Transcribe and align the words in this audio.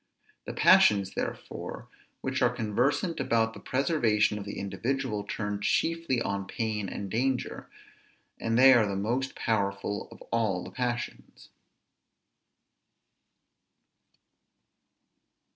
The 0.45 0.53
passions 0.55 1.13
therefore 1.13 1.87
which 2.21 2.41
are 2.41 2.49
conversant 2.49 3.19
about 3.19 3.53
the 3.53 3.59
preservation 3.59 4.39
of 4.39 4.45
the 4.45 4.57
individual 4.57 5.23
turn 5.23 5.59
chiefly 5.61 6.19
on 6.19 6.47
pain 6.47 6.89
and 6.89 7.07
danger, 7.07 7.69
and 8.39 8.57
they 8.57 8.73
are 8.73 8.87
the 8.87 8.95
most 8.95 9.35
powerful 9.35 10.07
of 10.11 10.23
all 10.31 10.63
the 10.63 10.71
passions. 10.71 11.49